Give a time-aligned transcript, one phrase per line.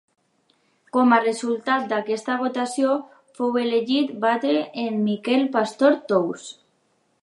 [0.95, 2.95] Com a resultat d'aquesta votació
[3.41, 6.55] fou elegit batlle en Miquel Pastor Tous.